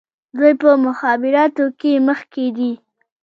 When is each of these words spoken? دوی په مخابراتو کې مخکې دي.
دوی 0.37 0.53
په 0.61 0.69
مخابراتو 0.85 1.65
کې 1.79 1.91
مخکې 2.07 2.45
دي. 2.57 2.71